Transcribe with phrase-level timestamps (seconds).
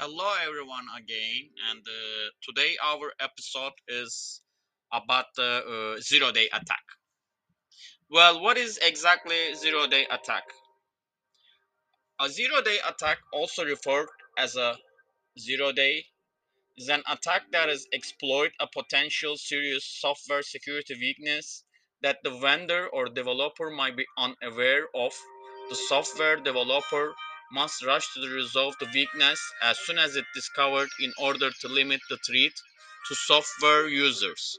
[0.00, 1.50] Hello, everyone, again.
[1.70, 4.40] And uh, today, our episode is
[4.92, 6.84] about the uh, zero day attack.
[8.08, 10.44] Well, what is exactly zero day attack?
[12.20, 14.06] A zero day attack, also referred
[14.38, 14.76] as a
[15.36, 16.04] zero day,
[16.76, 21.64] is an attack that is exploit a potential serious software security weakness
[22.02, 25.12] that the vendor or developer might be unaware of.
[25.70, 27.14] The software developer
[27.50, 32.00] must rush to resolve the weakness as soon as it discovered in order to limit
[32.08, 32.52] the threat
[33.08, 34.58] to software users.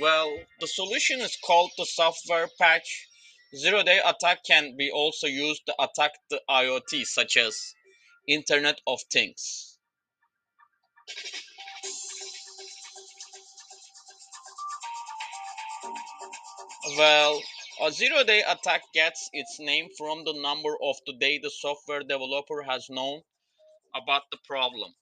[0.00, 3.06] Well, the solution is called the software patch.
[3.54, 7.74] Zero day attack can be also used to attack the IoT, such as
[8.26, 9.73] Internet of Things.
[16.96, 17.42] Well,
[17.82, 22.00] a zero day attack gets its name from the number of the day the software
[22.00, 23.22] developer has known
[23.94, 24.94] about the problem.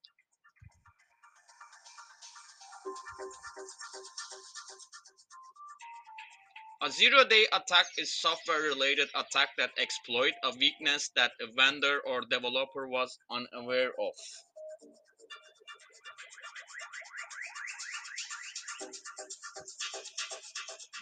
[6.83, 12.01] A zero day attack is software related attack that exploit a weakness that a vendor
[12.07, 14.15] or developer was unaware of.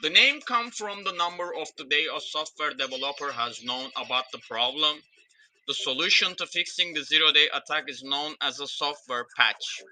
[0.03, 4.25] The name comes from the number of the day a software developer has known about
[4.33, 5.03] the problem.
[5.67, 9.83] The solution to fixing the zero day attack is known as a software patch.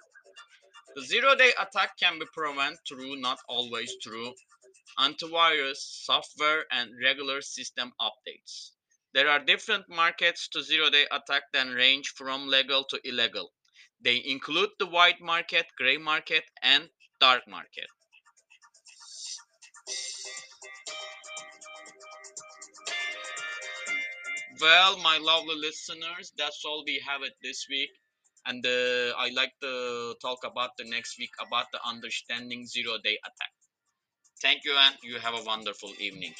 [0.96, 4.32] The zero day attack can be prevented through, not always through,
[4.98, 8.70] antivirus, software, and regular system updates.
[9.12, 13.52] There are different markets to zero day attack that range from legal to illegal.
[14.00, 16.88] They include the white market, gray market, and
[17.20, 17.88] dark market.
[24.60, 27.90] Well, my lovely listeners, that's all we have it this week.
[28.46, 33.18] And uh, I like to talk about the next week about the understanding zero day
[33.24, 33.52] attack.
[34.42, 36.34] Thank you, and you have a wonderful evening.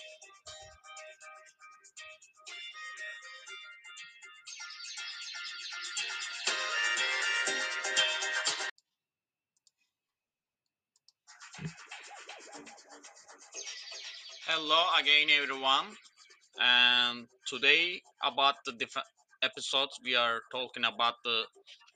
[14.60, 15.86] Hello again, everyone.
[16.60, 19.06] And today, about the def-
[19.40, 21.44] episodes, we are talking about the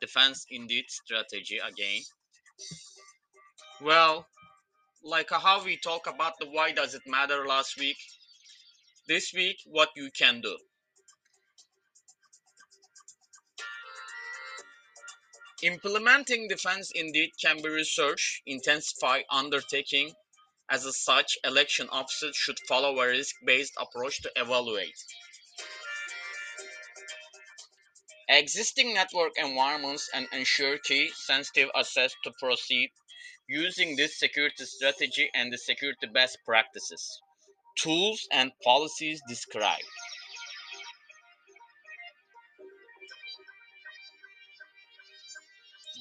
[0.01, 2.03] defense in depth strategy again.
[3.81, 4.29] Well,
[5.03, 7.97] like how we talk about the why does it matter last week,
[9.09, 10.57] this week, what you can do.
[15.65, 20.15] Implementing defense in depth can be research intensified undertaking
[20.73, 24.97] As such, election officers should follow a risk-based approach to evaluate
[28.29, 32.91] existing network environments and ensure key sensitive access to proceed
[33.49, 37.21] using this security strategy and the security best practices,
[37.77, 39.85] tools and policies described.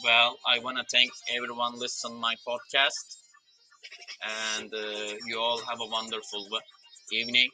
[0.04, 3.21] Well, I want to thank everyone listening my podcast
[4.24, 6.48] and uh, you all have a wonderful
[7.12, 7.50] evening.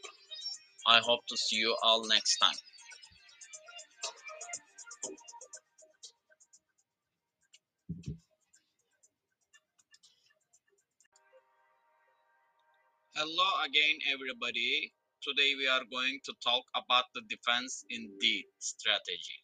[0.88, 2.56] I hope to see you all next time.
[13.16, 14.94] Hello again, everybody.
[15.24, 19.42] Today we are going to talk about the defense in depth strategy.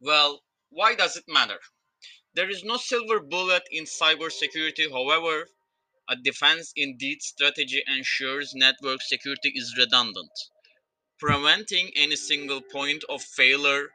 [0.00, 0.40] Well,
[0.70, 1.58] why does it matter?
[2.34, 4.90] There is no silver bullet in cybersecurity.
[4.90, 5.48] However,
[6.08, 10.32] a defense in depth strategy ensures network security is redundant,
[11.20, 13.92] preventing any single point of failure.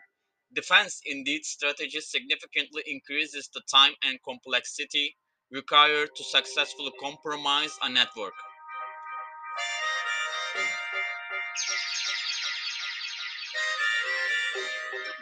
[0.53, 5.18] Defense in depth strategy significantly increases the time and complexity
[5.51, 8.36] required to successfully compromise a network.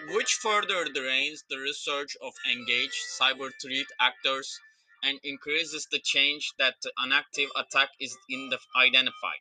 [0.10, 4.60] Which further drains the research of engaged cyber threat actors
[5.04, 9.40] and increases the change that an active attack is in identified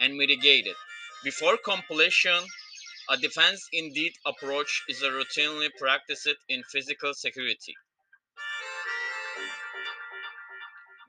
[0.00, 0.76] and mitigated.
[1.24, 2.44] Before completion,
[3.08, 7.74] a defense in depth approach is routinely practiced in physical security.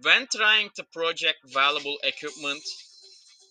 [0.02, 2.64] When trying to project valuable equipment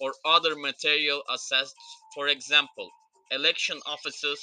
[0.01, 1.75] or other material assets,
[2.15, 2.91] for example,
[3.31, 4.41] election offices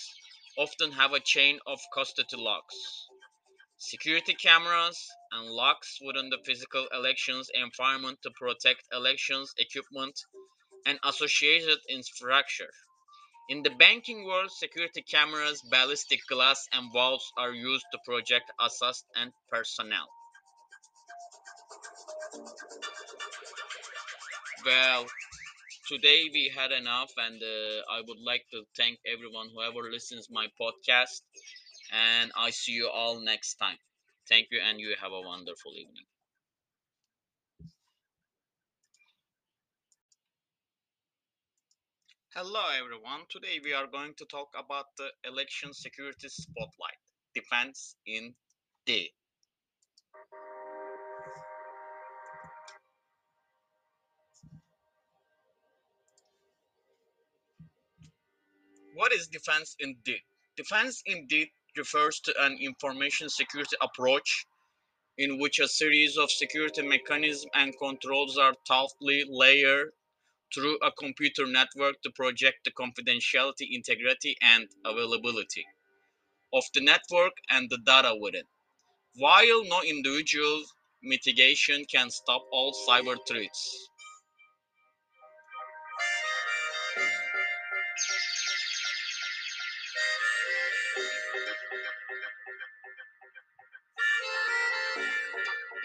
[0.57, 3.07] often have a chain of custody locks
[3.83, 4.97] security cameras
[5.33, 10.17] and locks within the physical elections environment to protect elections equipment
[10.85, 12.71] and associated infrastructure.
[13.49, 19.03] In the banking world, security cameras, ballistic glass, and valves are used to project assets
[19.17, 20.07] and personnel.
[24.65, 25.05] Well,
[25.93, 30.47] today we had enough, and uh, I would like to thank everyone whoever listens my
[30.59, 31.21] podcast,
[31.91, 33.77] and I see you all next time.
[34.27, 36.05] Thank you, and you have a wonderful evening.
[42.35, 43.21] Hello, everyone.
[43.29, 46.99] Today we are going to talk about the election security spotlight,
[47.33, 48.35] defense in
[48.85, 49.13] depth.
[58.95, 60.21] What is defense in indeed?
[60.55, 64.45] Defense in indeed refers to an information security approach
[65.17, 69.91] in which a series of security mechanisms and controls are thoughtfully layered
[70.53, 75.65] through a computer network to project the confidentiality, integrity, and availability
[76.53, 78.45] of the network and the data within.
[79.15, 80.63] While no individual
[81.01, 83.89] mitigation can stop all cyber threats,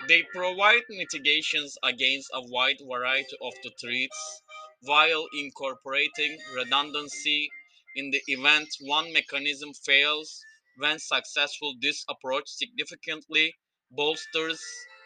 [0.08, 4.42] They provide mitigations against a wide variety of the threats
[4.80, 7.50] while incorporating redundancy
[7.94, 10.42] in the event one mechanism fails.
[10.78, 13.54] When successful, this approach significantly
[13.90, 14.64] bolsters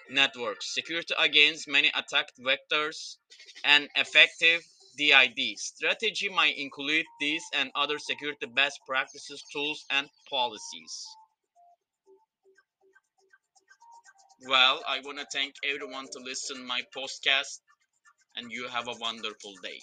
[0.09, 3.17] network security against many attack vectors
[3.65, 4.63] and effective
[4.97, 11.07] DID strategy might include these and other security best practices, tools, and policies.
[14.47, 17.61] Well, I want to thank everyone to listen my podcast
[18.37, 19.81] and you have a wonderful day.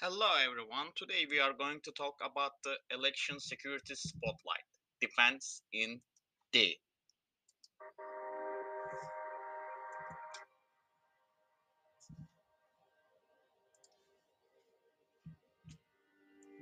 [0.00, 0.92] Hello everyone.
[0.96, 4.64] Today we are going to talk about the election security spotlight,
[5.00, 6.00] defense in
[6.52, 6.80] depth.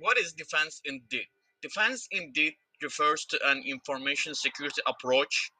[0.07, 1.27] What is defense in depth?
[1.61, 5.51] Defense in depth refers to an information security approach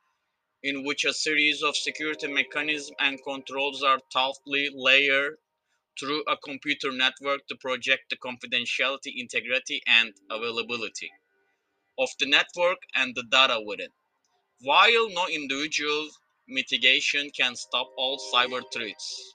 [0.63, 5.35] in which a series of security mechanisms and controls are thoughtfully layered
[5.99, 11.11] through a computer network to project the confidentiality, integrity, and availability
[11.99, 13.91] of the network and the data within.
[14.61, 16.07] While no individual
[16.47, 19.33] mitigation can stop all cyber threats,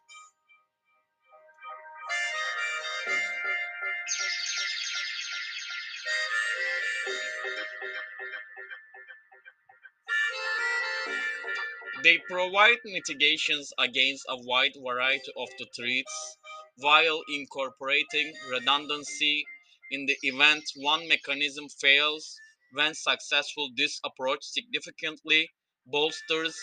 [12.03, 16.37] They provide mitigations against a wide variety of the threats
[16.77, 19.45] while incorporating redundancy
[19.93, 22.41] in the event one mechanism fails.
[22.73, 25.51] When successful, this approach significantly
[25.87, 26.59] bolsters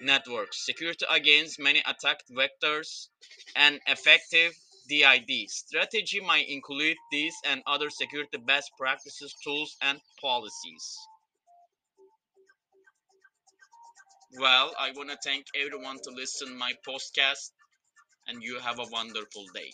[0.00, 3.08] network security against many attack vectors
[3.56, 4.52] and effective
[4.92, 10.98] DID strategy might include these and other security best practices, tools, and policies.
[14.38, 17.52] Well, I want to thank everyone to listen my podcast
[18.26, 19.72] and you have a wonderful day.